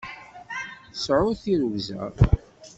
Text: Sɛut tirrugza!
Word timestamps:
Sɛut 1.03 1.39
tirrugza! 1.43 2.03